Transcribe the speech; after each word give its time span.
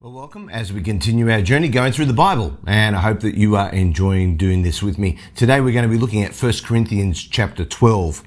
Well, 0.00 0.12
welcome 0.12 0.48
as 0.48 0.72
we 0.72 0.80
continue 0.80 1.28
our 1.28 1.42
journey 1.42 1.68
going 1.68 1.92
through 1.92 2.06
the 2.06 2.12
Bible, 2.12 2.56
and 2.68 2.94
I 2.94 3.00
hope 3.00 3.18
that 3.22 3.34
you 3.34 3.56
are 3.56 3.68
enjoying 3.70 4.36
doing 4.36 4.62
this 4.62 4.80
with 4.80 4.96
me. 4.96 5.18
Today 5.34 5.60
we're 5.60 5.72
going 5.72 5.82
to 5.82 5.92
be 5.92 5.98
looking 5.98 6.22
at 6.22 6.40
1 6.40 6.52
Corinthians 6.64 7.20
chapter 7.20 7.64
12, 7.64 8.22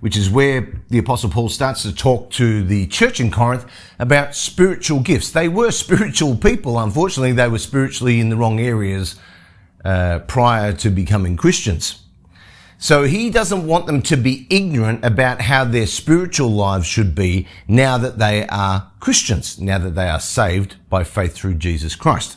which 0.00 0.18
is 0.18 0.28
where 0.28 0.82
the 0.90 0.98
Apostle 0.98 1.30
Paul 1.30 1.48
starts 1.48 1.82
to 1.84 1.94
talk 1.94 2.28
to 2.32 2.62
the 2.62 2.86
church 2.88 3.20
in 3.20 3.30
Corinth 3.30 3.64
about 3.98 4.34
spiritual 4.34 5.00
gifts. 5.00 5.30
They 5.30 5.48
were 5.48 5.70
spiritual 5.70 6.36
people, 6.36 6.78
unfortunately, 6.78 7.32
they 7.32 7.48
were 7.48 7.58
spiritually 7.58 8.20
in 8.20 8.28
the 8.28 8.36
wrong 8.36 8.60
areas 8.60 9.18
uh, 9.82 10.18
prior 10.28 10.74
to 10.74 10.90
becoming 10.90 11.38
Christians. 11.38 12.03
So 12.84 13.04
he 13.04 13.30
doesn't 13.30 13.66
want 13.66 13.86
them 13.86 14.02
to 14.02 14.16
be 14.18 14.46
ignorant 14.50 15.06
about 15.06 15.40
how 15.40 15.64
their 15.64 15.86
spiritual 15.86 16.50
lives 16.50 16.86
should 16.86 17.14
be 17.14 17.48
now 17.66 17.96
that 17.96 18.18
they 18.18 18.46
are 18.48 18.92
Christians, 19.00 19.58
now 19.58 19.78
that 19.78 19.94
they 19.94 20.06
are 20.06 20.20
saved 20.20 20.76
by 20.90 21.02
faith 21.02 21.32
through 21.32 21.54
Jesus 21.54 21.96
Christ. 21.96 22.36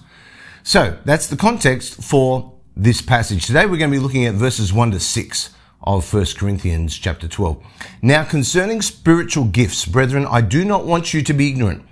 So 0.64 0.98
that's 1.04 1.28
the 1.28 1.36
context 1.36 2.02
for 2.02 2.54
this 2.78 3.02
passage. 3.02 3.46
Today 3.46 3.66
we're 3.66 3.76
going 3.76 3.92
to 3.92 3.98
be 3.98 4.02
looking 4.02 4.26
at 4.26 4.36
verses 4.36 4.72
1 4.72 4.92
to 4.92 5.02
6 5.02 5.50
of 5.84 6.14
1 6.14 6.26
Corinthians 6.38 6.98
chapter 6.98 7.28
12. 7.28 7.62
Now 8.02 8.24
concerning 8.24 8.82
spiritual 8.82 9.44
gifts, 9.44 9.84
brethren, 9.84 10.26
I 10.26 10.40
do 10.40 10.64
not 10.64 10.86
want 10.86 11.14
you 11.14 11.24
to 11.24 11.34
be 11.34 11.50
ignorant. 11.50 11.84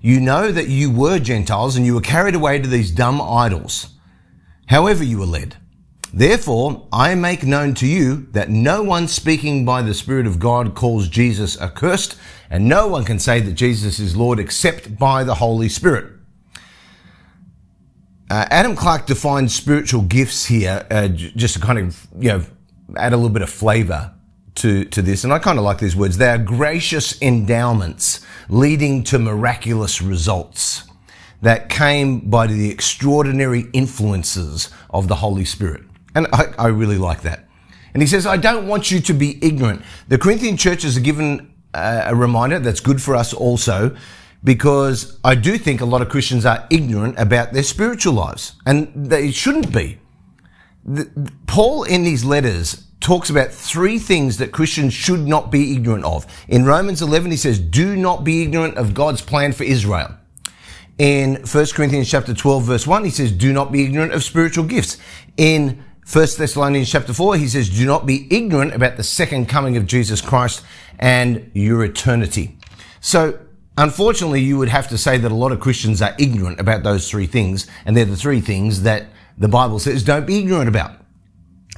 You 0.00 0.20
know 0.20 0.50
that 0.50 0.66
you 0.66 0.90
were 0.90 1.20
Gentiles 1.20 1.76
and 1.76 1.86
you 1.86 1.94
were 1.94 2.00
carried 2.00 2.34
away 2.34 2.58
to 2.58 2.68
these 2.68 2.90
dumb 2.90 3.22
idols. 3.22 3.90
However 4.66 5.04
you 5.04 5.20
were 5.20 5.24
led. 5.24 5.54
Therefore, 6.14 6.86
I 6.92 7.14
make 7.14 7.42
known 7.42 7.72
to 7.74 7.86
you 7.86 8.26
that 8.32 8.50
no 8.50 8.82
one 8.82 9.08
speaking 9.08 9.64
by 9.64 9.80
the 9.80 9.94
Spirit 9.94 10.26
of 10.26 10.38
God 10.38 10.74
calls 10.74 11.08
Jesus 11.08 11.58
accursed, 11.58 12.16
and 12.50 12.68
no 12.68 12.86
one 12.86 13.04
can 13.04 13.18
say 13.18 13.40
that 13.40 13.52
Jesus 13.52 13.98
is 13.98 14.14
Lord 14.14 14.38
except 14.38 14.98
by 14.98 15.24
the 15.24 15.36
Holy 15.36 15.70
Spirit. 15.70 16.12
Uh, 18.28 18.46
Adam 18.50 18.76
Clarke 18.76 19.06
defines 19.06 19.54
spiritual 19.54 20.02
gifts 20.02 20.46
here, 20.46 20.86
uh, 20.90 21.08
just 21.08 21.54
to 21.54 21.60
kind 21.60 21.78
of, 21.78 22.06
you 22.18 22.28
know, 22.28 22.44
add 22.96 23.14
a 23.14 23.16
little 23.16 23.30
bit 23.30 23.42
of 23.42 23.48
flavor 23.48 24.12
to, 24.56 24.84
to 24.86 25.00
this. 25.00 25.24
And 25.24 25.32
I 25.32 25.38
kind 25.38 25.58
of 25.58 25.64
like 25.64 25.78
these 25.78 25.96
words. 25.96 26.18
They 26.18 26.28
are 26.28 26.38
gracious 26.38 27.20
endowments 27.22 28.20
leading 28.50 29.02
to 29.04 29.18
miraculous 29.18 30.02
results 30.02 30.84
that 31.40 31.70
came 31.70 32.20
by 32.30 32.46
the 32.46 32.70
extraordinary 32.70 33.66
influences 33.72 34.70
of 34.90 35.08
the 35.08 35.16
Holy 35.16 35.44
Spirit. 35.44 35.82
And 36.14 36.26
I, 36.32 36.52
I 36.58 36.66
really 36.68 36.98
like 36.98 37.22
that. 37.22 37.48
And 37.94 38.02
he 38.02 38.06
says, 38.06 38.26
I 38.26 38.36
don't 38.36 38.66
want 38.66 38.90
you 38.90 39.00
to 39.00 39.12
be 39.12 39.38
ignorant. 39.44 39.82
The 40.08 40.18
Corinthian 40.18 40.56
churches 40.56 40.96
are 40.96 41.00
given 41.00 41.52
uh, 41.74 42.04
a 42.06 42.14
reminder 42.14 42.58
that's 42.58 42.80
good 42.80 43.02
for 43.02 43.14
us 43.14 43.32
also 43.32 43.96
because 44.44 45.18
I 45.24 45.34
do 45.34 45.56
think 45.56 45.80
a 45.80 45.84
lot 45.84 46.02
of 46.02 46.08
Christians 46.08 46.44
are 46.44 46.66
ignorant 46.70 47.18
about 47.18 47.52
their 47.52 47.62
spiritual 47.62 48.14
lives 48.14 48.54
and 48.66 48.90
they 48.94 49.30
shouldn't 49.30 49.72
be. 49.72 49.98
The, 50.84 51.30
Paul 51.46 51.84
in 51.84 52.02
these 52.02 52.24
letters 52.24 52.86
talks 53.00 53.30
about 53.30 53.50
three 53.50 53.98
things 53.98 54.38
that 54.38 54.52
Christians 54.52 54.94
should 54.94 55.20
not 55.20 55.50
be 55.50 55.72
ignorant 55.74 56.04
of. 56.04 56.26
In 56.48 56.64
Romans 56.64 57.02
11, 57.02 57.30
he 57.30 57.36
says, 57.36 57.58
do 57.58 57.96
not 57.96 58.24
be 58.24 58.42
ignorant 58.42 58.76
of 58.76 58.94
God's 58.94 59.20
plan 59.20 59.52
for 59.52 59.64
Israel. 59.64 60.16
In 60.98 61.36
1 61.36 61.66
Corinthians 61.74 62.10
chapter 62.10 62.34
12 62.34 62.64
verse 62.64 62.86
1, 62.86 63.04
he 63.04 63.10
says, 63.10 63.32
do 63.32 63.52
not 63.52 63.72
be 63.72 63.84
ignorant 63.84 64.12
of 64.12 64.22
spiritual 64.22 64.64
gifts. 64.64 64.98
In 65.36 65.84
1 66.10 66.26
Thessalonians 66.36 66.90
chapter 66.90 67.12
4, 67.12 67.36
he 67.36 67.46
says, 67.46 67.70
do 67.70 67.86
not 67.86 68.06
be 68.06 68.26
ignorant 68.34 68.74
about 68.74 68.96
the 68.96 69.04
second 69.04 69.48
coming 69.48 69.76
of 69.76 69.86
Jesus 69.86 70.20
Christ 70.20 70.64
and 70.98 71.48
your 71.54 71.84
eternity. 71.84 72.58
So, 73.00 73.38
unfortunately, 73.78 74.40
you 74.40 74.58
would 74.58 74.68
have 74.68 74.88
to 74.88 74.98
say 74.98 75.16
that 75.16 75.30
a 75.30 75.34
lot 75.34 75.52
of 75.52 75.60
Christians 75.60 76.02
are 76.02 76.14
ignorant 76.18 76.58
about 76.58 76.82
those 76.82 77.08
three 77.08 77.26
things, 77.26 77.68
and 77.86 77.96
they're 77.96 78.04
the 78.04 78.16
three 78.16 78.40
things 78.40 78.82
that 78.82 79.06
the 79.38 79.48
Bible 79.48 79.78
says 79.78 80.02
don't 80.02 80.26
be 80.26 80.38
ignorant 80.38 80.68
about. 80.68 80.92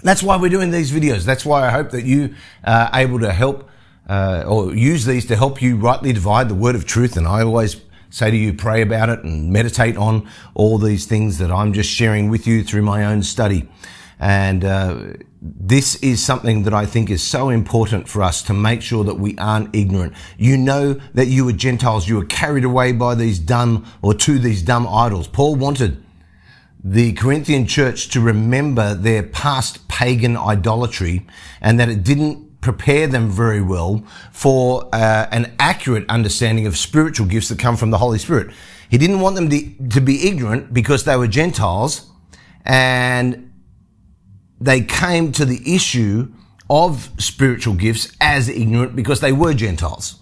That's 0.03 0.23
why 0.23 0.37
we're 0.37 0.51
doing 0.51 0.71
these 0.71 0.91
videos. 0.91 1.25
That's 1.25 1.45
why 1.45 1.67
I 1.67 1.71
hope 1.71 1.91
that 1.91 2.05
you 2.05 2.35
are 2.65 2.91
able 2.95 3.21
to 3.21 3.33
help 3.33 3.69
uh, 4.09 4.45
or 4.47 4.75
use 4.75 5.05
these 5.05 5.27
to 5.27 5.37
help 5.37 5.63
you 5.63 5.77
rightly 5.77 6.13
divide 6.13 6.49
the 6.49 6.55
word 6.55 6.75
of 6.75 6.87
truth. 6.87 7.17
And 7.17 7.27
I 7.27 7.43
always 7.43 7.81
say 8.11 8.31
to 8.31 8.37
you, 8.37 8.55
pray 8.55 8.83
about 8.83 9.09
it 9.11 9.25
and 9.25 9.51
meditate 9.51 9.97
on 9.97 10.29
all 10.55 10.79
these 10.79 11.07
things 11.07 11.39
that 11.39 11.51
I'm 11.51 11.73
just 11.73 11.91
sharing 11.91 12.31
with 12.31 12.47
you 12.47 12.63
through 12.63 12.83
my 12.83 13.05
own 13.05 13.23
study. 13.23 13.69
And 14.19 14.65
uh, 14.65 14.99
this 15.43 15.97
is 15.97 16.25
something 16.25 16.63
that 16.63 16.73
I 16.73 16.87
think 16.87 17.11
is 17.11 17.23
so 17.23 17.51
important 17.51 18.09
for 18.09 18.23
us 18.23 18.43
to 18.45 18.55
make 18.55 18.81
sure 18.81 19.05
that 19.05 19.17
we 19.17 19.37
aren't 19.37 19.75
ignorant. 19.75 20.15
You 20.39 20.57
know 20.57 20.95
that 21.15 21.27
you 21.27 21.45
were 21.45 21.53
Gentiles, 21.53 22.09
you 22.09 22.17
were 22.17 22.25
carried 22.25 22.65
away 22.65 22.93
by 22.93 23.15
these 23.15 23.39
dumb 23.39 23.87
or 24.01 24.15
to 24.15 24.39
these 24.39 24.63
dumb 24.63 24.87
idols. 24.89 25.29
Paul 25.29 25.57
wanted 25.57 26.03
the 26.83 27.13
Corinthian 27.15 27.67
church 27.67 28.09
to 28.11 28.21
remember 28.21 28.95
their 28.95 29.23
past 29.23 29.89
pagan 29.89 30.37
idolatry 30.37 31.27
and 31.61 31.81
that 31.81 31.89
it 31.89 32.05
didn't 32.05 32.61
prepare 32.61 33.07
them 33.07 33.29
very 33.29 33.61
well 33.61 34.03
for 34.33 34.89
uh, 34.93 35.27
an 35.31 35.55
accurate 35.59 36.09
understanding 36.09 36.67
of 36.67 36.77
spiritual 36.77 37.27
gifts 37.27 37.49
that 37.49 37.59
come 37.59 37.77
from 37.77 37.91
the 37.91 37.99
Holy 37.99 38.19
Spirit. 38.19 38.51
He 38.89 38.99
didn't 38.99 39.21
want 39.21 39.35
them 39.35 39.51
to, 39.51 39.89
to 39.91 40.01
be 40.01 40.27
ignorant 40.27 40.73
because 40.73 41.05
they 41.05 41.17
were 41.17 41.27
Gentiles 41.27 42.11
and 42.65 43.51
they 44.61 44.81
came 44.81 45.33
to 45.33 45.45
the 45.45 45.75
issue 45.75 46.33
of 46.71 47.11
spiritual 47.19 47.75
gifts 47.75 48.17
as 48.21 48.49
ignorant 48.49 48.97
because 48.97 49.21
they 49.21 49.33
were 49.33 49.55
Gentiles. 49.55 50.21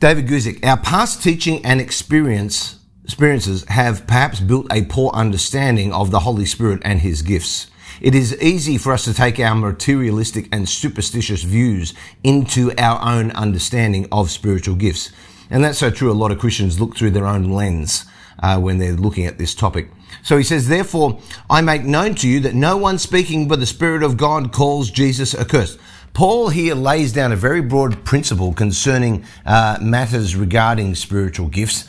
David 0.00 0.26
Guzik, 0.26 0.64
our 0.64 0.76
past 0.76 1.22
teaching 1.22 1.64
and 1.64 1.80
experience, 1.80 2.78
experiences 3.04 3.64
have 3.68 4.06
perhaps 4.06 4.40
built 4.40 4.66
a 4.72 4.84
poor 4.84 5.10
understanding 5.12 5.92
of 5.92 6.10
the 6.10 6.20
Holy 6.20 6.46
Spirit 6.46 6.80
and 6.84 7.00
his 7.00 7.22
gifts. 7.22 7.66
It 8.00 8.14
is 8.14 8.40
easy 8.40 8.78
for 8.78 8.92
us 8.92 9.04
to 9.04 9.14
take 9.14 9.40
our 9.40 9.56
materialistic 9.56 10.48
and 10.52 10.68
superstitious 10.68 11.42
views 11.42 11.94
into 12.22 12.72
our 12.78 13.00
own 13.02 13.32
understanding 13.32 14.06
of 14.12 14.30
spiritual 14.30 14.76
gifts. 14.76 15.10
And 15.50 15.64
that's 15.64 15.78
so 15.78 15.90
true. 15.90 16.12
A 16.12 16.14
lot 16.14 16.30
of 16.30 16.38
Christians 16.38 16.80
look 16.80 16.96
through 16.96 17.10
their 17.10 17.26
own 17.26 17.50
lens 17.50 18.04
uh, 18.40 18.58
when 18.58 18.78
they're 18.78 18.92
looking 18.92 19.26
at 19.26 19.38
this 19.38 19.54
topic. 19.54 19.90
So 20.22 20.36
he 20.36 20.44
says, 20.44 20.68
therefore, 20.68 21.20
I 21.48 21.60
make 21.60 21.84
known 21.84 22.14
to 22.16 22.28
you 22.28 22.40
that 22.40 22.54
no 22.54 22.76
one 22.76 22.98
speaking 22.98 23.48
by 23.48 23.56
the 23.56 23.66
Spirit 23.66 24.02
of 24.02 24.16
God 24.16 24.52
calls 24.52 24.90
Jesus 24.90 25.34
accursed. 25.34 25.78
Paul 26.14 26.48
here 26.48 26.74
lays 26.74 27.12
down 27.12 27.32
a 27.32 27.36
very 27.36 27.60
broad 27.60 28.04
principle 28.04 28.52
concerning 28.52 29.24
uh, 29.46 29.78
matters 29.80 30.34
regarding 30.34 30.94
spiritual 30.94 31.48
gifts, 31.48 31.86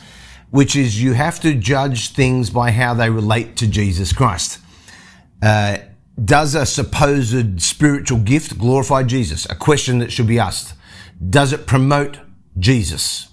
which 0.50 0.76
is 0.76 1.02
you 1.02 1.14
have 1.14 1.40
to 1.40 1.54
judge 1.54 2.12
things 2.12 2.50
by 2.50 2.70
how 2.70 2.94
they 2.94 3.10
relate 3.10 3.56
to 3.56 3.66
Jesus 3.66 4.12
Christ. 4.12 4.60
Uh, 5.42 5.78
does 6.22 6.54
a 6.54 6.66
supposed 6.66 7.62
spiritual 7.62 8.18
gift 8.18 8.58
glorify 8.58 9.02
Jesus? 9.02 9.46
A 9.46 9.54
question 9.54 9.98
that 9.98 10.12
should 10.12 10.26
be 10.26 10.38
asked. 10.38 10.74
Does 11.28 11.52
it 11.52 11.66
promote 11.66 12.18
Jesus? 12.58 13.29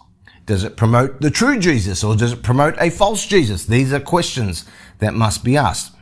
Does 0.48 0.64
it 0.64 0.78
promote 0.78 1.20
the 1.20 1.30
true 1.30 1.60
Jesus 1.60 2.04
or 2.06 2.16
does 2.16 2.32
it 2.32 2.42
promote 2.42 2.76
a 2.80 2.90
false 2.90 3.26
Jesus? 3.26 3.66
These 3.66 3.92
are 3.92 4.00
questions 4.00 4.66
that 5.00 5.14
must 5.14 5.44
be 5.44 5.58
asked. 5.58 5.94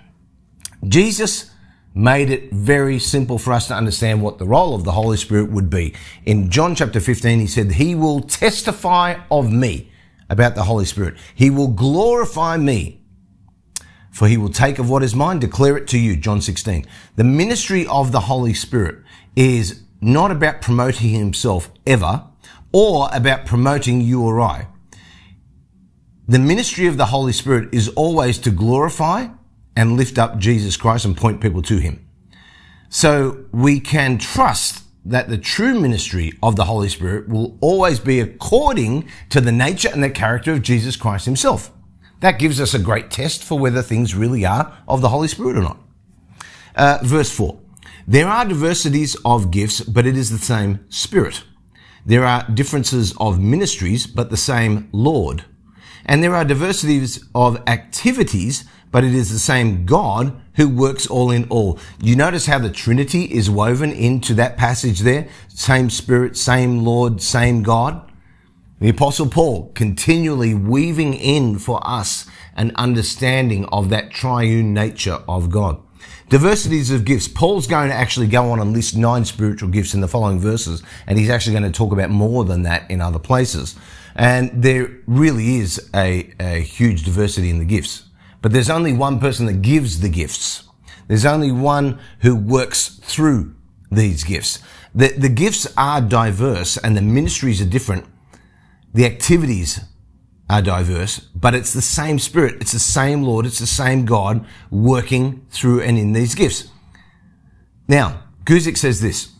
Jesus 0.87 1.49
made 1.95 2.29
it 2.29 2.51
very 2.51 2.99
simple 2.99 3.39
for 3.39 3.53
us 3.53 3.67
to 3.69 3.73
understand 3.73 4.21
what 4.21 4.37
the 4.37 4.45
role 4.45 4.75
of 4.75 4.83
the 4.83 4.91
Holy 4.91 5.17
Spirit 5.17 5.49
would 5.49 5.69
be. 5.69 5.95
In 6.25 6.51
John 6.51 6.75
chapter 6.75 6.99
15, 6.99 7.39
he 7.39 7.47
said, 7.47 7.71
He 7.73 7.95
will 7.95 8.21
testify 8.21 9.15
of 9.31 9.51
me 9.51 9.91
about 10.29 10.53
the 10.53 10.63
Holy 10.63 10.85
Spirit. 10.85 11.15
He 11.33 11.49
will 11.49 11.69
glorify 11.69 12.57
me, 12.57 13.01
for 14.11 14.27
he 14.27 14.37
will 14.37 14.49
take 14.49 14.77
of 14.77 14.89
what 14.89 15.01
is 15.01 15.15
mine, 15.15 15.39
declare 15.39 15.75
it 15.75 15.87
to 15.87 15.97
you. 15.97 16.15
John 16.15 16.39
16. 16.39 16.85
The 17.15 17.23
ministry 17.23 17.87
of 17.87 18.11
the 18.11 18.21
Holy 18.21 18.53
Spirit 18.53 18.99
is 19.35 19.81
not 20.01 20.29
about 20.29 20.61
promoting 20.61 21.09
himself 21.09 21.71
ever 21.87 22.25
or 22.75 23.07
about 23.13 23.45
promoting 23.45 24.01
you 24.01 24.21
or 24.21 24.41
I. 24.41 24.67
The 26.27 26.39
ministry 26.39 26.87
of 26.87 26.97
the 26.97 27.05
Holy 27.05 27.31
Spirit 27.31 27.73
is 27.73 27.87
always 27.87 28.37
to 28.39 28.51
glorify 28.51 29.29
and 29.77 29.95
lift 29.95 30.19
up 30.19 30.39
Jesus 30.39 30.75
Christ 30.75 31.05
and 31.05 31.15
point 31.15 31.39
people 31.39 31.61
to 31.61 31.77
Him. 31.77 32.05
So 32.89 33.45
we 33.53 33.79
can 33.79 34.17
trust 34.17 34.83
that 35.05 35.29
the 35.29 35.37
true 35.37 35.79
ministry 35.79 36.33
of 36.43 36.57
the 36.57 36.65
Holy 36.65 36.89
Spirit 36.89 37.29
will 37.29 37.57
always 37.61 38.01
be 38.01 38.19
according 38.19 39.07
to 39.29 39.39
the 39.39 39.53
nature 39.53 39.89
and 39.93 40.03
the 40.03 40.09
character 40.09 40.51
of 40.51 40.61
Jesus 40.61 40.97
Christ 40.97 41.23
Himself. 41.23 41.71
That 42.19 42.39
gives 42.39 42.59
us 42.59 42.73
a 42.73 42.79
great 42.79 43.09
test 43.09 43.41
for 43.41 43.57
whether 43.57 43.81
things 43.81 44.15
really 44.15 44.45
are 44.45 44.77
of 44.85 44.99
the 44.99 45.09
Holy 45.09 45.29
Spirit 45.29 45.55
or 45.55 45.61
not. 45.61 45.79
Uh, 46.75 46.99
verse 47.03 47.31
4. 47.31 47.57
There 48.05 48.27
are 48.27 48.43
diversities 48.43 49.15
of 49.23 49.49
gifts, 49.49 49.79
but 49.79 50.05
it 50.05 50.17
is 50.17 50.29
the 50.29 50.39
same 50.39 50.85
Spirit. 50.89 51.45
There 52.05 52.23
are 52.23 52.47
differences 52.51 53.15
of 53.19 53.39
ministries, 53.39 54.05
but 54.05 54.29
the 54.29 54.37
same 54.37 54.89
Lord. 54.91 55.45
And 56.05 56.23
there 56.23 56.35
are 56.35 56.45
diversities 56.45 57.25
of 57.33 57.57
activities, 57.67 58.63
but 58.91 59.03
it 59.03 59.15
is 59.15 59.31
the 59.31 59.39
same 59.39 59.85
God 59.85 60.39
who 60.53 60.69
works 60.69 61.07
all 61.07 61.31
in 61.31 61.45
all. 61.49 61.79
You 61.99 62.15
notice 62.15 62.45
how 62.45 62.59
the 62.59 62.69
Trinity 62.69 63.23
is 63.23 63.49
woven 63.49 63.91
into 63.91 64.35
that 64.35 64.55
passage 64.55 64.99
there? 64.99 65.27
Same 65.47 65.89
Spirit, 65.89 66.37
same 66.37 66.83
Lord, 66.85 67.21
same 67.21 67.63
God. 67.63 68.11
The 68.79 68.89
Apostle 68.89 69.27
Paul 69.27 69.71
continually 69.73 70.53
weaving 70.53 71.15
in 71.15 71.57
for 71.57 71.79
us 71.87 72.27
an 72.55 72.71
understanding 72.75 73.65
of 73.65 73.89
that 73.89 74.11
triune 74.11 74.73
nature 74.75 75.23
of 75.27 75.49
God. 75.49 75.81
Diversities 76.29 76.89
of 76.89 77.05
gifts. 77.05 77.27
Paul's 77.27 77.67
going 77.67 77.89
to 77.89 77.95
actually 77.95 78.27
go 78.27 78.51
on 78.51 78.59
and 78.59 78.73
list 78.73 78.97
nine 78.97 79.25
spiritual 79.25 79.69
gifts 79.69 79.93
in 79.93 80.01
the 80.01 80.07
following 80.07 80.39
verses, 80.39 80.81
and 81.05 81.19
he's 81.19 81.29
actually 81.29 81.53
going 81.53 81.71
to 81.71 81.77
talk 81.77 81.91
about 81.91 82.09
more 82.09 82.43
than 82.43 82.63
that 82.63 82.89
in 82.89 82.99
other 82.99 83.19
places. 83.19 83.75
And 84.15 84.63
there 84.63 84.89
really 85.05 85.57
is 85.57 85.89
a, 85.93 86.33
a 86.39 86.61
huge 86.61 87.03
diversity 87.03 87.49
in 87.49 87.59
the 87.59 87.65
gifts. 87.65 88.05
But 88.41 88.53
there's 88.53 88.69
only 88.69 88.91
one 88.91 89.19
person 89.19 89.45
that 89.45 89.61
gives 89.61 89.99
the 89.99 90.09
gifts. 90.09 90.63
There's 91.07 91.25
only 91.25 91.51
one 91.51 91.99
who 92.21 92.35
works 92.35 92.99
through 93.03 93.53
these 93.91 94.23
gifts. 94.23 94.59
The, 94.95 95.09
the 95.09 95.29
gifts 95.29 95.71
are 95.77 96.01
diverse 96.01 96.77
and 96.77 96.97
the 96.97 97.01
ministries 97.01 97.61
are 97.61 97.65
different. 97.65 98.05
The 98.93 99.05
activities 99.05 99.81
are 100.49 100.61
diverse, 100.61 101.19
but 101.19 101.55
it's 101.55 101.73
the 101.73 101.81
same 101.81 102.19
Spirit. 102.19 102.61
It's 102.61 102.71
the 102.71 102.79
same 102.79 103.23
Lord. 103.23 103.45
It's 103.45 103.59
the 103.59 103.67
same 103.67 104.05
God 104.05 104.45
working 104.69 105.45
through 105.49 105.81
and 105.81 105.97
in 105.97 106.13
these 106.13 106.35
gifts. 106.35 106.69
Now, 107.87 108.23
Guzik 108.43 108.77
says 108.77 109.01
this. 109.01 109.31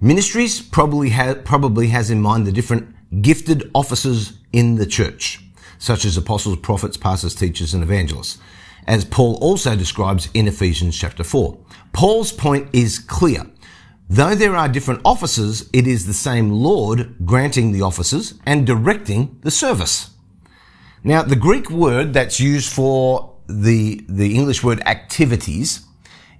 Ministries 0.00 0.60
probably, 0.60 1.10
ha- 1.10 1.36
probably 1.44 1.88
has 1.88 2.10
in 2.10 2.20
mind 2.20 2.46
the 2.46 2.52
different 2.52 3.22
gifted 3.22 3.70
offices 3.74 4.34
in 4.52 4.76
the 4.76 4.86
church 4.86 5.40
such 5.80 6.04
as 6.04 6.16
apostles, 6.16 6.58
prophets, 6.58 6.96
pastors, 6.96 7.34
teachers, 7.34 7.74
and 7.74 7.82
evangelists, 7.82 8.38
as 8.86 9.04
Paul 9.04 9.36
also 9.40 9.74
describes 9.74 10.28
in 10.34 10.46
Ephesians 10.46 10.96
chapter 10.96 11.24
4. 11.24 11.58
Paul's 11.92 12.32
point 12.32 12.68
is 12.72 12.98
clear. 12.98 13.46
Though 14.12 14.34
there 14.34 14.56
are 14.56 14.68
different 14.68 15.02
offices, 15.04 15.70
it 15.72 15.86
is 15.86 16.04
the 16.04 16.12
same 16.12 16.50
Lord 16.50 17.14
granting 17.24 17.70
the 17.70 17.82
offices 17.82 18.34
and 18.44 18.66
directing 18.66 19.38
the 19.42 19.52
service. 19.52 20.10
Now, 21.04 21.22
the 21.22 21.36
Greek 21.36 21.70
word 21.70 22.12
that's 22.12 22.40
used 22.40 22.72
for 22.72 23.36
the, 23.46 24.04
the 24.08 24.34
English 24.34 24.64
word 24.64 24.80
activities 24.84 25.86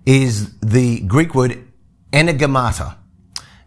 is 0.05 0.58
the 0.58 0.99
Greek 1.02 1.32
word 1.37 1.64
energemata, 2.12 2.96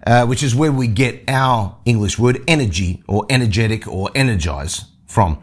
uh, 0.06 0.26
which 0.26 0.44
is 0.44 0.54
where 0.54 0.74
we 0.74 0.88
get 0.88 1.24
our 1.30 1.78
English 1.86 2.20
word 2.20 2.44
energy 2.46 3.02
or 3.08 3.26
energetic 3.30 3.88
or 3.88 4.12
energize 4.14 4.84
from. 5.08 5.42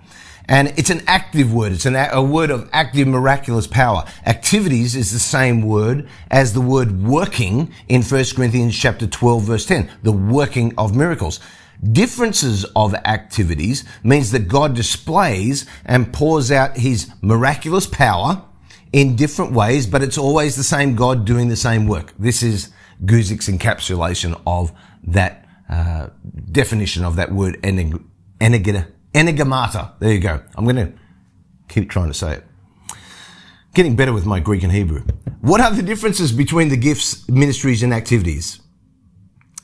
And 0.50 0.76
it's 0.76 0.91
an 0.91 1.02
active 1.06 1.55
word. 1.55 1.70
It's 1.70 1.87
an, 1.87 1.94
a 1.94 2.20
word 2.20 2.50
of 2.50 2.69
active 2.73 3.06
miraculous 3.06 3.69
power. 3.69 4.05
Activities 4.26 4.97
is 4.97 5.12
the 5.12 5.20
same 5.20 5.62
word 5.62 6.08
as 6.29 6.52
the 6.52 6.61
word 6.61 7.05
working 7.05 7.73
in 7.87 8.02
1 8.02 8.25
Corinthians 8.35 8.76
chapter 8.76 9.06
12 9.06 9.44
verse 9.44 9.64
10. 9.64 9.88
The 10.02 10.11
working 10.11 10.75
of 10.76 10.97
miracles. 10.97 11.38
Differences 11.93 12.64
of 12.75 12.94
activities 12.94 13.85
means 14.02 14.32
that 14.32 14.49
God 14.49 14.75
displays 14.75 15.67
and 15.87 16.12
pours 16.12 16.50
out 16.50 16.76
his 16.76 17.08
miraculous 17.23 17.87
power 17.87 18.43
in 18.93 19.14
different 19.14 19.53
ways, 19.53 19.87
but 19.87 20.03
it's 20.03 20.19
always 20.19 20.56
the 20.56 20.64
same 20.64 20.96
God 20.96 21.25
doing 21.25 21.49
the 21.49 21.56
same 21.56 21.87
work. 21.87 22.12
This 22.19 22.43
is 22.43 22.70
Guzik's 23.05 23.49
encapsulation 23.49 24.38
of 24.49 24.73
that 25.05 25.46
uh, 25.69 26.08
definition 26.50 27.05
of 27.05 27.14
that 27.17 27.31
word 27.31 27.62
enig- 27.62 28.05
Enigmata. 29.14 29.98
There 29.98 30.12
you 30.12 30.20
go. 30.20 30.42
I'm 30.54 30.64
going 30.64 30.76
to 30.76 30.92
keep 31.68 31.90
trying 31.90 32.08
to 32.08 32.14
say 32.14 32.34
it. 32.34 32.46
Getting 33.74 33.96
better 33.96 34.12
with 34.12 34.26
my 34.26 34.40
Greek 34.40 34.62
and 34.62 34.72
Hebrew. 34.72 35.04
What 35.40 35.60
are 35.60 35.70
the 35.70 35.82
differences 35.82 36.32
between 36.32 36.68
the 36.68 36.76
gifts, 36.76 37.28
ministries, 37.28 37.82
and 37.82 37.94
activities 37.94 38.60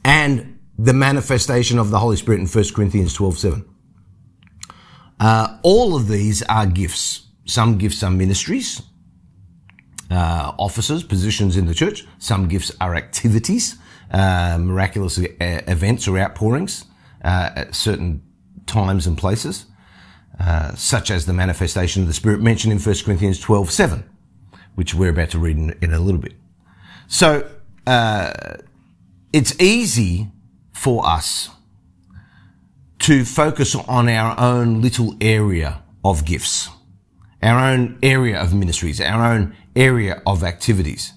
and 0.05 0.59
the 0.79 0.93
manifestation 0.93 1.79
of 1.79 1.91
the 1.91 1.99
Holy 1.99 2.17
Spirit 2.17 2.41
in 2.41 2.47
1 2.47 2.65
Corinthians 2.75 3.15
12 3.15 3.39
7? 3.39 3.65
Uh, 5.19 5.59
all 5.63 5.97
of 5.97 6.09
these 6.09 6.43
are 6.45 6.67
gifts. 6.67 7.27
Some 7.47 7.79
gifts 7.79 8.03
are 8.03 8.11
ministries, 8.11 8.83
uh, 10.11 10.53
offices, 10.59 11.03
positions 11.03 11.57
in 11.57 11.67
the 11.67 11.75
church. 11.75 12.05
Some 12.19 12.49
gifts 12.49 12.73
are 12.81 12.95
activities, 12.95 13.77
uh, 14.11 14.59
miraculous 14.61 15.19
uh, 15.19 15.25
events 15.41 16.09
or 16.09 16.19
outpourings 16.19 16.85
uh, 17.25 17.65
certain 17.73 18.23
times 18.67 19.07
and 19.07 19.17
places, 19.17 19.67
uh, 20.41 20.75
such 20.75 21.11
as 21.11 21.27
the 21.27 21.33
manifestation 21.33 22.03
of 22.03 22.09
the 22.09 22.15
Spirit 22.15 22.41
mentioned 22.41 22.73
in 22.73 22.79
1 22.79 22.95
Corinthians 23.05 23.41
12 23.41 23.71
7, 23.71 24.05
which 24.75 24.95
we're 24.95 25.11
about 25.11 25.31
to 25.31 25.39
read 25.39 25.57
in, 25.57 25.77
in 25.81 25.93
a 25.93 26.01
little 26.01 26.21
bit. 26.21 26.35
So, 27.09 27.49
uh, 27.87 28.33
it's 29.33 29.59
easy 29.61 30.29
for 30.73 31.07
us 31.07 31.51
to 33.01 33.25
focus 33.25 33.75
on 33.75 34.09
our 34.09 34.39
own 34.39 34.81
little 34.81 35.15
area 35.21 35.83
of 36.05 36.25
gifts, 36.25 36.69
our 37.43 37.59
own 37.59 37.99
area 38.03 38.41
of 38.41 38.55
ministries, 38.55 39.01
our 39.01 39.25
own 39.25 39.55
area 39.75 40.23
of 40.27 40.43
activities. 40.43 41.13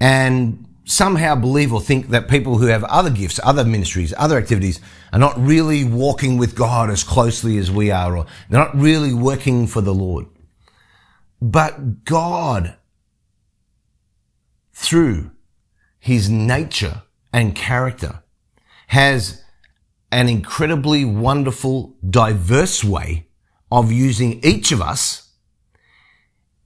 And 0.00 0.66
somehow 0.84 1.34
believe 1.34 1.72
or 1.72 1.80
think 1.80 2.08
that 2.08 2.28
people 2.28 2.58
who 2.58 2.66
have 2.66 2.84
other 2.84 3.10
gifts, 3.10 3.38
other 3.42 3.64
ministries, 3.64 4.12
other 4.16 4.36
activities 4.36 4.80
are 5.12 5.18
not 5.18 5.38
really 5.38 5.84
walking 5.84 6.38
with 6.38 6.56
God 6.56 6.90
as 6.90 7.04
closely 7.04 7.58
as 7.58 7.70
we 7.70 7.90
are, 7.90 8.16
or 8.16 8.26
they're 8.48 8.60
not 8.60 8.76
really 8.76 9.14
working 9.14 9.66
for 9.66 9.80
the 9.80 9.94
Lord. 9.94 10.26
But 11.40 12.04
God, 12.04 12.76
through 14.72 15.30
his 15.98 16.28
nature 16.28 17.02
and 17.32 17.54
character, 17.54 18.22
has 18.88 19.42
an 20.10 20.28
incredibly 20.28 21.04
wonderful, 21.04 21.96
diverse 22.08 22.84
way 22.84 23.28
of 23.70 23.90
using 23.90 24.40
each 24.44 24.70
of 24.70 24.82
us 24.82 25.30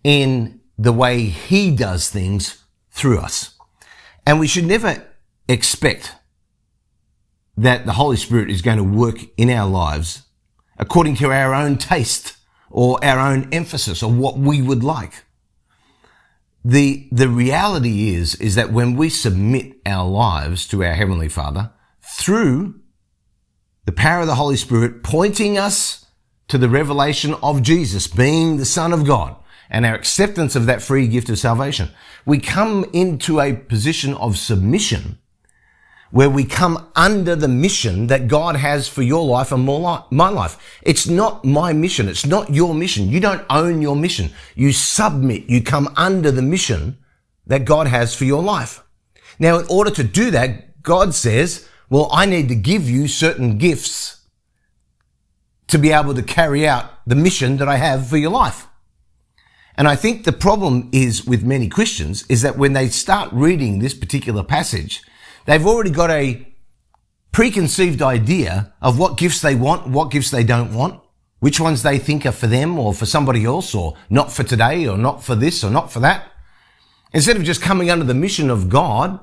in 0.02 0.60
the 0.76 0.92
way 0.92 1.22
he 1.22 1.70
does 1.70 2.10
things 2.10 2.64
through 2.90 3.18
us. 3.18 3.55
And 4.26 4.40
we 4.40 4.48
should 4.48 4.66
never 4.66 5.06
expect 5.48 6.14
that 7.56 7.86
the 7.86 7.92
Holy 7.92 8.16
Spirit 8.16 8.50
is 8.50 8.60
going 8.60 8.78
to 8.78 8.84
work 8.84 9.18
in 9.36 9.48
our 9.48 9.68
lives 9.68 10.22
according 10.78 11.16
to 11.16 11.32
our 11.32 11.54
own 11.54 11.78
taste 11.78 12.36
or 12.70 13.02
our 13.04 13.18
own 13.18 13.48
emphasis 13.52 14.02
or 14.02 14.12
what 14.12 14.36
we 14.36 14.60
would 14.60 14.84
like. 14.84 15.24
The, 16.64 17.08
the 17.12 17.28
reality 17.28 18.14
is, 18.14 18.34
is 18.34 18.56
that 18.56 18.72
when 18.72 18.96
we 18.96 19.08
submit 19.08 19.76
our 19.86 20.06
lives 20.06 20.66
to 20.68 20.84
our 20.84 20.94
Heavenly 20.94 21.28
Father 21.28 21.70
through 22.02 22.80
the 23.84 23.92
power 23.92 24.22
of 24.22 24.26
the 24.26 24.34
Holy 24.34 24.56
Spirit 24.56 25.04
pointing 25.04 25.56
us 25.56 26.06
to 26.48 26.58
the 26.58 26.68
revelation 26.68 27.34
of 27.34 27.62
Jesus 27.62 28.08
being 28.08 28.56
the 28.56 28.64
Son 28.64 28.92
of 28.92 29.06
God, 29.06 29.36
and 29.70 29.84
our 29.84 29.94
acceptance 29.94 30.56
of 30.56 30.66
that 30.66 30.82
free 30.82 31.06
gift 31.08 31.28
of 31.28 31.38
salvation, 31.38 31.90
we 32.24 32.38
come 32.38 32.84
into 32.92 33.40
a 33.40 33.52
position 33.54 34.14
of 34.14 34.38
submission 34.38 35.18
where 36.10 36.30
we 36.30 36.44
come 36.44 36.88
under 36.94 37.34
the 37.34 37.48
mission 37.48 38.06
that 38.06 38.28
God 38.28 38.56
has 38.56 38.88
for 38.88 39.02
your 39.02 39.24
life 39.24 39.50
and 39.52 39.64
my 39.64 40.28
life. 40.28 40.78
It's 40.82 41.06
not 41.06 41.44
my 41.44 41.72
mission. 41.72 42.08
It's 42.08 42.24
not 42.24 42.54
your 42.54 42.74
mission. 42.74 43.08
You 43.08 43.20
don't 43.20 43.44
own 43.50 43.82
your 43.82 43.96
mission. 43.96 44.30
You 44.54 44.72
submit. 44.72 45.50
You 45.50 45.62
come 45.62 45.92
under 45.96 46.30
the 46.30 46.42
mission 46.42 46.98
that 47.46 47.64
God 47.64 47.88
has 47.88 48.14
for 48.14 48.24
your 48.24 48.42
life. 48.42 48.82
Now, 49.38 49.58
in 49.58 49.66
order 49.68 49.90
to 49.90 50.04
do 50.04 50.30
that, 50.30 50.82
God 50.82 51.12
says, 51.12 51.68
well, 51.90 52.08
I 52.12 52.24
need 52.24 52.48
to 52.48 52.54
give 52.54 52.88
you 52.88 53.08
certain 53.08 53.58
gifts 53.58 54.22
to 55.66 55.78
be 55.78 55.92
able 55.92 56.14
to 56.14 56.22
carry 56.22 56.66
out 56.66 56.90
the 57.06 57.16
mission 57.16 57.56
that 57.56 57.68
I 57.68 57.76
have 57.76 58.08
for 58.08 58.16
your 58.16 58.30
life. 58.30 58.65
And 59.78 59.86
I 59.86 59.96
think 59.96 60.24
the 60.24 60.32
problem 60.32 60.88
is 60.92 61.26
with 61.26 61.44
many 61.44 61.68
Christians 61.68 62.24
is 62.28 62.42
that 62.42 62.56
when 62.56 62.72
they 62.72 62.88
start 62.88 63.30
reading 63.32 63.78
this 63.78 63.94
particular 63.94 64.42
passage, 64.42 65.02
they've 65.44 65.66
already 65.66 65.90
got 65.90 66.10
a 66.10 66.54
preconceived 67.30 68.00
idea 68.00 68.72
of 68.80 68.98
what 68.98 69.18
gifts 69.18 69.42
they 69.42 69.54
want, 69.54 69.86
what 69.86 70.10
gifts 70.10 70.30
they 70.30 70.44
don't 70.44 70.72
want, 70.72 71.02
which 71.40 71.60
ones 71.60 71.82
they 71.82 71.98
think 71.98 72.24
are 72.24 72.32
for 72.32 72.46
them 72.46 72.78
or 72.78 72.94
for 72.94 73.04
somebody 73.04 73.44
else 73.44 73.74
or 73.74 73.94
not 74.08 74.32
for 74.32 74.42
today 74.42 74.86
or 74.86 74.96
not 74.96 75.22
for 75.22 75.34
this 75.34 75.62
or 75.62 75.70
not 75.70 75.92
for 75.92 76.00
that. 76.00 76.32
Instead 77.12 77.36
of 77.36 77.44
just 77.44 77.60
coming 77.60 77.90
under 77.90 78.04
the 78.04 78.14
mission 78.14 78.48
of 78.48 78.70
God 78.70 79.20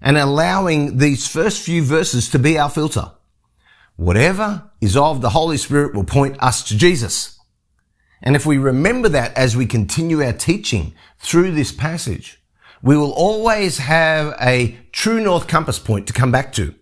and 0.00 0.16
allowing 0.16 0.98
these 0.98 1.28
first 1.28 1.62
few 1.62 1.82
verses 1.82 2.28
to 2.30 2.38
be 2.40 2.58
our 2.58 2.68
filter. 2.68 3.12
Whatever 3.94 4.70
is 4.80 4.96
of 4.96 5.20
the 5.20 5.30
Holy 5.30 5.56
Spirit 5.56 5.94
will 5.94 6.04
point 6.04 6.42
us 6.42 6.64
to 6.64 6.76
Jesus. 6.76 7.38
And 8.22 8.36
if 8.36 8.46
we 8.46 8.58
remember 8.58 9.08
that 9.10 9.36
as 9.36 9.56
we 9.56 9.66
continue 9.66 10.22
our 10.22 10.32
teaching 10.32 10.94
through 11.18 11.52
this 11.52 11.72
passage, 11.72 12.40
we 12.82 12.96
will 12.96 13.12
always 13.12 13.78
have 13.78 14.34
a 14.40 14.78
true 14.92 15.22
north 15.22 15.48
compass 15.48 15.78
point 15.78 16.06
to 16.06 16.12
come 16.12 16.30
back 16.30 16.52
to, 16.54 16.74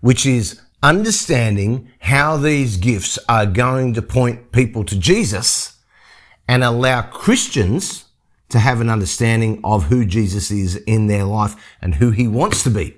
which 0.00 0.26
is 0.26 0.60
understanding 0.82 1.90
how 2.00 2.36
these 2.36 2.76
gifts 2.76 3.18
are 3.28 3.46
going 3.46 3.94
to 3.94 4.02
point 4.02 4.50
people 4.52 4.84
to 4.84 4.98
Jesus 4.98 5.78
and 6.48 6.64
allow 6.64 7.02
Christians 7.02 8.06
to 8.48 8.58
have 8.58 8.80
an 8.80 8.90
understanding 8.90 9.60
of 9.64 9.84
who 9.84 10.04
Jesus 10.04 10.50
is 10.50 10.76
in 10.76 11.06
their 11.06 11.24
life 11.24 11.56
and 11.80 11.94
who 11.94 12.10
he 12.10 12.26
wants 12.28 12.62
to 12.64 12.70
be. 12.70 12.96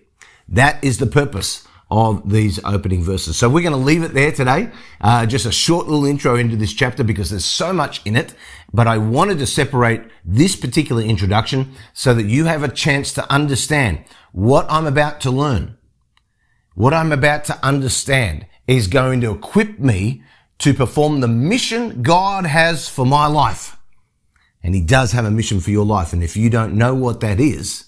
That 0.48 0.82
is 0.82 0.98
the 0.98 1.06
purpose 1.06 1.66
of 1.94 2.28
these 2.28 2.58
opening 2.64 3.04
verses. 3.04 3.36
So 3.36 3.48
we're 3.48 3.62
going 3.62 3.72
to 3.72 3.78
leave 3.78 4.02
it 4.02 4.14
there 4.14 4.32
today. 4.32 4.68
Uh, 5.00 5.26
just 5.26 5.46
a 5.46 5.52
short 5.52 5.86
little 5.86 6.06
intro 6.06 6.34
into 6.34 6.56
this 6.56 6.72
chapter 6.72 7.04
because 7.04 7.30
there's 7.30 7.44
so 7.44 7.72
much 7.72 8.04
in 8.04 8.16
it. 8.16 8.34
But 8.72 8.88
I 8.88 8.98
wanted 8.98 9.38
to 9.38 9.46
separate 9.46 10.02
this 10.24 10.56
particular 10.56 11.02
introduction 11.02 11.74
so 11.92 12.12
that 12.12 12.24
you 12.24 12.46
have 12.46 12.64
a 12.64 12.68
chance 12.68 13.12
to 13.12 13.32
understand 13.32 14.04
what 14.32 14.66
I'm 14.68 14.86
about 14.86 15.20
to 15.20 15.30
learn. 15.30 15.78
What 16.74 16.92
I'm 16.92 17.12
about 17.12 17.44
to 17.44 17.64
understand 17.64 18.46
is 18.66 18.88
going 18.88 19.20
to 19.20 19.30
equip 19.30 19.78
me 19.78 20.24
to 20.58 20.74
perform 20.74 21.20
the 21.20 21.28
mission 21.28 22.02
God 22.02 22.44
has 22.44 22.88
for 22.88 23.06
my 23.06 23.28
life. 23.28 23.76
And 24.64 24.74
he 24.74 24.80
does 24.80 25.12
have 25.12 25.26
a 25.26 25.30
mission 25.30 25.60
for 25.60 25.70
your 25.70 25.86
life. 25.86 26.12
And 26.12 26.24
if 26.24 26.36
you 26.36 26.50
don't 26.50 26.74
know 26.74 26.92
what 26.92 27.20
that 27.20 27.38
is, 27.38 27.84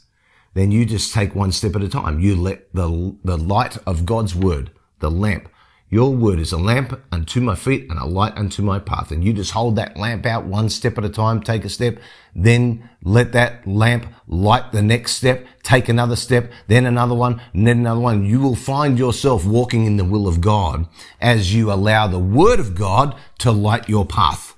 then 0.56 0.70
you 0.70 0.86
just 0.86 1.12
take 1.12 1.34
one 1.34 1.52
step 1.52 1.76
at 1.76 1.82
a 1.82 1.88
time. 1.88 2.18
You 2.18 2.34
let 2.34 2.72
the, 2.72 3.14
the 3.22 3.36
light 3.36 3.76
of 3.86 4.06
God's 4.06 4.34
word, 4.34 4.70
the 5.00 5.10
lamp, 5.10 5.50
your 5.90 6.14
word 6.14 6.38
is 6.38 6.50
a 6.50 6.56
lamp 6.56 6.98
unto 7.12 7.42
my 7.42 7.54
feet 7.54 7.90
and 7.90 7.98
a 7.98 8.06
light 8.06 8.38
unto 8.38 8.62
my 8.62 8.78
path. 8.78 9.10
And 9.10 9.22
you 9.22 9.34
just 9.34 9.50
hold 9.50 9.76
that 9.76 9.98
lamp 9.98 10.24
out 10.24 10.46
one 10.46 10.70
step 10.70 10.96
at 10.96 11.04
a 11.04 11.10
time, 11.10 11.42
take 11.42 11.66
a 11.66 11.68
step, 11.68 11.98
then 12.34 12.88
let 13.02 13.32
that 13.32 13.66
lamp 13.66 14.06
light 14.26 14.72
the 14.72 14.80
next 14.80 15.16
step, 15.16 15.46
take 15.62 15.90
another 15.90 16.16
step, 16.16 16.50
then 16.68 16.86
another 16.86 17.14
one, 17.14 17.38
and 17.52 17.66
then 17.66 17.80
another 17.80 18.00
one. 18.00 18.24
You 18.24 18.40
will 18.40 18.56
find 18.56 18.98
yourself 18.98 19.44
walking 19.44 19.84
in 19.84 19.98
the 19.98 20.06
will 20.06 20.26
of 20.26 20.40
God 20.40 20.88
as 21.20 21.54
you 21.54 21.70
allow 21.70 22.06
the 22.06 22.18
word 22.18 22.60
of 22.60 22.74
God 22.74 23.14
to 23.40 23.52
light 23.52 23.90
your 23.90 24.06
path. 24.06 24.56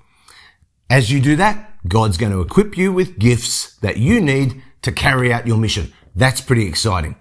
As 0.89 1.11
you 1.11 1.21
do 1.21 1.35
that, 1.35 1.75
God's 1.89 2.19
going 2.19 2.33
to 2.33 2.41
equip 2.41 2.79
you 2.79 2.93
with 2.93 3.19
gifts 3.19 3.77
that 3.79 3.97
you 3.97 4.21
need 4.21 4.63
to 4.83 4.93
carry 4.93 5.33
out 5.33 5.47
your 5.47 5.59
mission. 5.59 5.93
That's 6.15 6.41
pretty 6.41 6.67
exciting. 6.67 7.17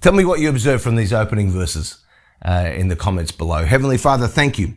Tell 0.00 0.12
me 0.12 0.24
what 0.24 0.40
you 0.40 0.48
observe 0.48 0.82
from 0.82 0.96
these 0.96 1.12
opening 1.12 1.50
verses 1.50 2.04
uh, 2.44 2.70
in 2.74 2.88
the 2.88 2.96
comments 2.96 3.32
below. 3.32 3.64
Heavenly 3.64 3.98
Father, 3.98 4.26
thank 4.26 4.58
you 4.58 4.74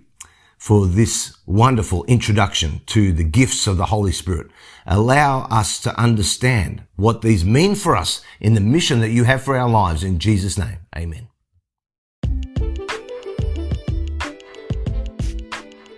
for 0.58 0.88
this 0.88 1.38
wonderful 1.46 2.04
introduction 2.06 2.82
to 2.86 3.14
the 3.14 3.24
gifts 3.24 3.66
of 3.66 3.78
the 3.78 3.86
Holy 3.86 4.12
Spirit. 4.12 4.48
Allow 4.86 5.46
us 5.46 5.80
to 5.82 5.98
understand 6.00 6.84
what 6.96 7.22
these 7.22 7.46
mean 7.46 7.76
for 7.76 7.96
us 7.96 8.22
in 8.40 8.56
the 8.56 8.62
mission 8.62 9.00
that 9.00 9.12
you 9.12 9.24
have 9.24 9.42
for 9.42 9.58
our 9.58 9.70
lives. 9.70 10.04
In 10.04 10.20
Jesus' 10.20 10.58
name, 10.58 10.80
amen. 10.96 11.30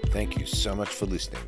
Thank 0.08 0.38
you 0.38 0.46
so 0.46 0.76
much 0.76 0.90
for 0.90 1.06
listening. 1.06 1.42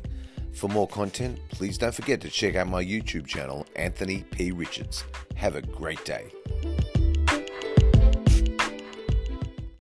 For 0.54 0.68
more 0.68 0.86
content, 0.86 1.40
please 1.50 1.76
don't 1.78 1.94
forget 1.94 2.20
to 2.20 2.30
check 2.30 2.54
out 2.54 2.68
my 2.68 2.82
YouTube 2.82 3.26
channel, 3.26 3.66
Anthony 3.76 4.22
P. 4.30 4.52
Richards. 4.52 5.04
Have 5.34 5.56
a 5.56 5.62
great 5.62 6.04
day. 6.04 6.30